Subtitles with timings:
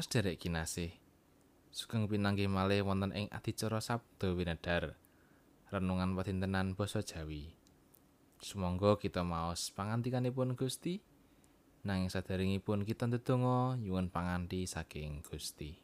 [0.00, 0.96] Para sederek kinasih,
[1.68, 4.96] sugeng pinanggih malih wonten ing adicara Sabda Winedhar.
[5.68, 7.52] Renungan padintenan basa Jawi.
[8.40, 11.04] Sumangga kita maos pangantikanipun Gusti.
[11.84, 15.76] Nanging sadaringipun kita ndedonga nyuwun panganti saking Gusti.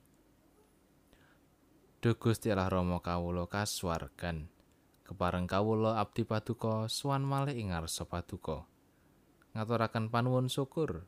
[2.00, 4.48] Duh Gusti Allah Rama kawula kasuwargan.
[5.04, 8.64] Kepareng kawula abdi paduka suwan malih ing ngarsa paduka.
[9.52, 11.04] Ngaturaken panuwun syukur.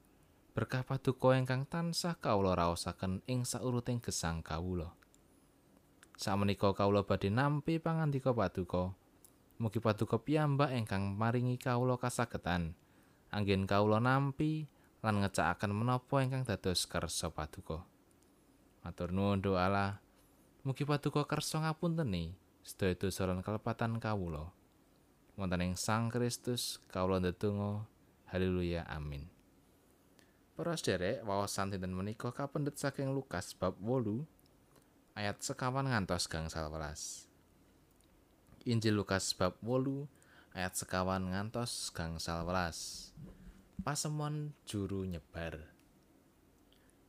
[0.58, 4.90] Berkah paduka ingkang tansah kawula raosaken ing sauruting gesang kawula.
[6.18, 8.90] Sakmenika kawula badhe nampi pangandika paduka.
[9.62, 12.74] Mugi paduka piyambak ingkang maringi kawula kasagetan
[13.30, 14.66] anggen kawula nampi
[14.98, 17.86] lan ngecakaken menapa ingkang dados kersa paduka.
[18.82, 20.02] Matur nuwun doa
[20.66, 22.34] Mugi paduka kersa ngapunteni
[22.66, 24.50] sedaya dosa lan kalepatan kawula.
[25.38, 27.86] Wonten ing Sang Kristus kawula ndedonga.
[28.34, 28.82] Haleluya.
[28.90, 29.37] Amin.
[30.58, 34.26] Para sederek, wawasan dinten menika kapendet saking Lukas bab 8
[35.14, 37.30] ayat sekawan ngantos gangsal welas.
[38.66, 40.10] Injil Lukas bab 8
[40.58, 43.14] ayat sekawan ngantos gangsal welas.
[43.86, 45.62] Pasemon juru nyebar.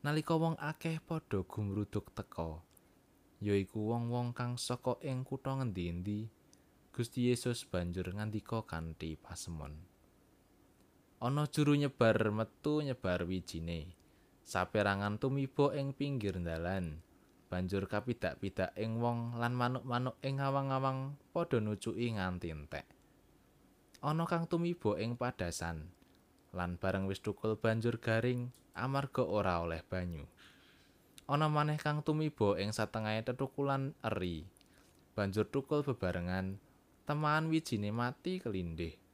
[0.06, 2.62] Nalika wong akeh padha gumruduk teka,
[3.42, 6.30] yaiku wong-wong kang saka ing kutha ngendi-endi,
[6.94, 9.89] Gusti Yesus banjur ngandika kanthi pasemon.
[11.20, 13.92] Ana juru nyebar metu nyebar wijine.
[14.48, 17.04] Saperangan tumiba ing pinggir dalan.
[17.52, 22.88] Banjur kapidak-pidak ing wong lan manuk-manuk ing awang-awang padha nucuki nganti entek.
[24.00, 25.92] Ana kang tumiba ing padasan.
[26.56, 30.24] Lan bareng wis tukul banjur garing amarga ora oleh banyu.
[31.28, 34.48] Ana maneh kang tumiba ing satengahe tetukulan eri.
[35.20, 36.56] Banjur tukul bebarengan
[37.04, 39.09] temaan wijine mati kelindih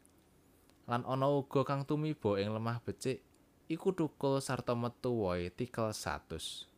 [0.86, 3.25] lan ana uga kang tumiba ing lemah becik
[3.66, 6.69] iku tukul sarta metu wae tikel 100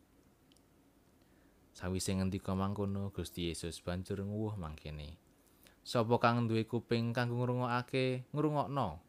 [1.76, 5.20] sawise ngendika mangkono Gusti Yesus banjur nguwuh mangkene
[5.84, 9.00] sapa kang duwe kuping kanggo ngrungokake ngrungokno?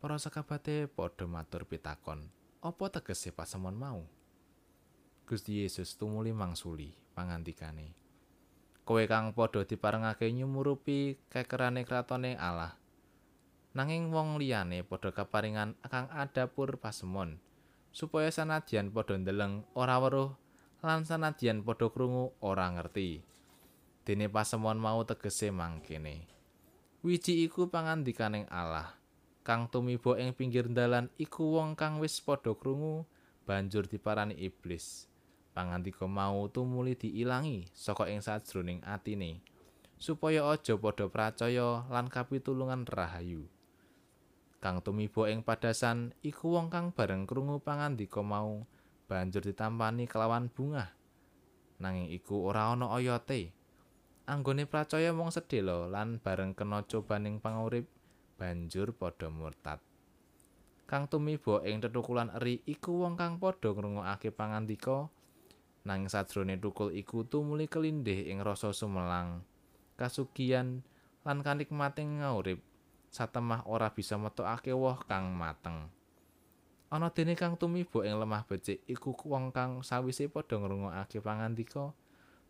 [0.00, 2.24] Para sakabate padha matur pitakon
[2.64, 4.00] apa tegese pasemon mau?
[5.28, 7.94] Gusti Yesus tumuli mangsuli pangandikane
[8.88, 12.79] kowe kang padha diparengake nyumurupi kekerane kratone Allah
[13.70, 17.38] nanging wong liyane padha kaparingan kang adapur pasemon.
[17.94, 20.34] Supaya sanadyan padha ndeleng ora weruh
[20.82, 23.22] lan sanadyan padha krungu ora ngerti.
[24.02, 26.26] Dene pasemon mau tegese mangkene.
[27.06, 28.98] Wiji iku pangandikaning Allah.
[29.46, 33.06] Kang tumiba ing pinggir dalan iku wong kang wis padha krungu
[33.46, 35.06] banjur diparani iblis.
[35.54, 39.42] Pangandika mau tumuli diilangi saka ing sajroning atine
[40.00, 43.44] supaya aja padha percaya lan kapitulungan rahayu
[44.60, 48.68] kang tumiba ing padasan iku wong kang bareng krungu pangandika mau
[49.08, 51.00] banjur ditampani kelawan bunga
[51.80, 53.56] nanging iku ora ana oyote.
[54.30, 57.88] Anggone percaya mung sedhela lan bareng kena cobaning pangurip
[58.38, 59.82] banjur padha murtad.
[60.86, 65.10] Kang tumiba ing tetukulan eri iku wong kang padha ngrungokake pangandika.
[65.80, 69.40] Nanging sajrone tukul iku tumuli kelindih ing rasa sumelang
[69.96, 70.84] kasugian
[71.24, 72.60] lan kanikmating ngaurip
[73.10, 75.90] satemah ora bisa metokake woh kang mateng.
[76.90, 81.94] Ana dene kang tumiba ing lemah becik iku wong kang sawise padha ngrungokake pangandika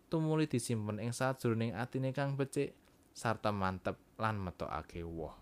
[0.09, 2.73] tumuli disimpen ing sajroning atine kang becik
[3.13, 5.37] sarta mantep lan metokake woh.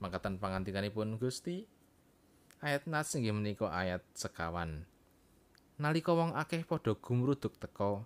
[0.00, 1.64] Mangkatan pangantikanipun Gusti
[2.64, 4.84] ayat nas inggih menika ayat sekawan.
[5.80, 8.04] Nalika wong akeh padha gumruduk teka,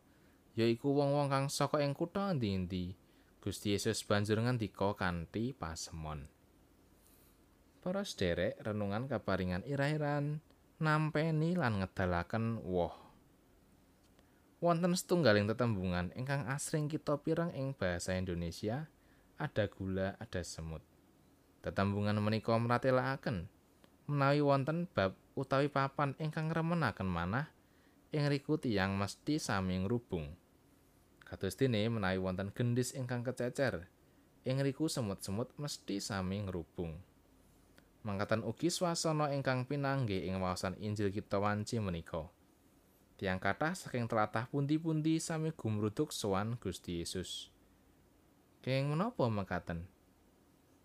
[0.55, 2.95] yaiku wong-wong kang saka ing kutha endi-endi,
[3.45, 6.25] Gusti Yesus banjur ngendika kanthi pasemon.
[7.85, 10.41] Para sederek renungan kaparingan ira-iran
[10.81, 12.97] nampeni lan ngedalaken woh.
[14.65, 18.89] Wonten setunggaling tetembungan ingkang asring kita pireng ing bahasa Indonesia,
[19.37, 20.81] ada gula, ada semut.
[21.61, 23.45] Tetembungan menika mratelakaken
[24.09, 27.53] menawi wonten bab utawi papan ingkang remenaken manah
[28.09, 30.33] ing riku tiyang mesti sami ngrubung.
[31.25, 33.89] Kados dene menawi wonten gendhis ingkang kececer,
[34.45, 37.01] ing riku semut-semut mesti sami ngrubung.
[38.05, 42.29] Mangkatan ugi swasana ingkang pinanggih ing wawasan Injil kita wanci menika.
[43.17, 47.49] Tiang kathah saking telatah pundi-pundi sami gumruduk sowan Gusti Yesus.
[48.61, 49.89] Kenging menapa mekaten?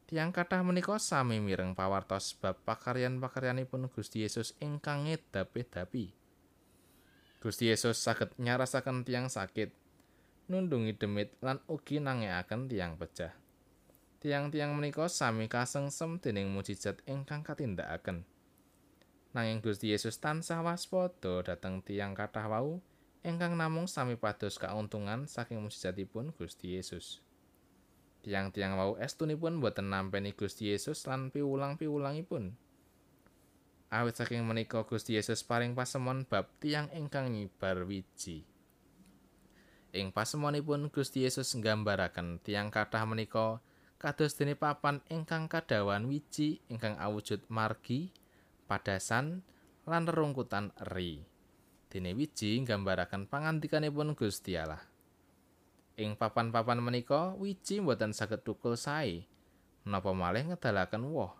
[0.07, 6.15] Tiang kathah menika sami mireng pawartos bab pakaryan-pakaryanipun Gusti Yesus ingkang ngedapi-dapi.
[7.43, 9.71] Gusti Yesus saged nyarasaken tiang sakit
[10.49, 13.31] nundungi demit lan ugi nangekaken tiang pecah.
[14.19, 18.27] Tiang-tiang menika sami kasengsem dening mujizat ingkang katindakaken.
[19.31, 22.81] Nanging Gusti Yesus tansah waspada dhateng tiyang kathah wau
[23.21, 27.23] ingkang namung sami pados kauntungan saking mujizatipun Gusti Yesus.
[28.25, 32.57] Tiang-tiang wau estunipun boten nampeni Gusti Yesus lan piwulang-piwulangipun.
[33.89, 38.43] Awit saking menika Gusti Yesus paring pasemon bab tiang ingkang nyibar wiji.
[39.89, 43.57] Ing pasemonipun Gusti Yesus nggambaraken tiang kathah menika
[43.97, 48.13] kados dene papan ingkang kadawan wiji ingkang awujud margi
[48.69, 49.41] padasan
[49.89, 51.25] lan rerungkutan eri.
[51.89, 54.85] Dene wiji nggambaraken pangandikanipun Gusti Allah.
[55.97, 59.25] Ing papan-papan menika wiji mboten saged tukul sae.
[59.89, 61.33] Menapa malih ngedalaken woh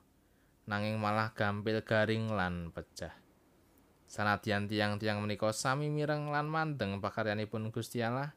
[0.66, 3.14] nanging malah gampil garing lan pecah.
[4.10, 8.34] Sanadyan tiang-tiang menika sami mireng lan mandeng pakaryanipun Gusti Allah,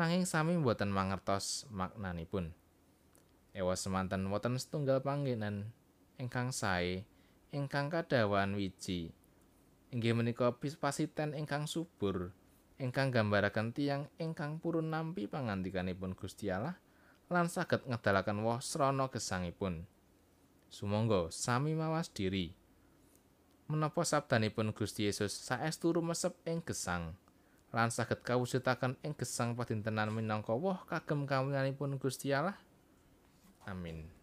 [0.00, 2.56] nanging sami mboten mangertos maknanipun.
[3.52, 5.76] Ewa semanten wonten setunggal panggenan
[6.16, 7.04] ingkang sae
[7.52, 9.12] ingkang kadawan wiji.
[9.92, 12.32] Inggih menika pasiten ingkang subur,
[12.80, 16.80] ingkang gambaraken tiyang ingkang purun nampi pangandikanipun Gusti Allah
[17.28, 19.84] lan saged ngedalaken woh srana gesangipun.
[20.72, 22.56] Sumangga sami mawas diri.
[23.68, 27.20] Menapa sabdanipun Gusti Yesus saestu rumesep ing gesang
[27.70, 32.58] lan saged kawujudaken ing gesang padintenan minangka woh kagem kawulanipun Gusti Allah.
[33.66, 34.19] Amin.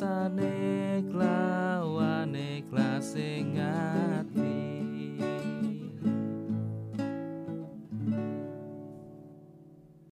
[0.00, 3.60] Sane klawane klasing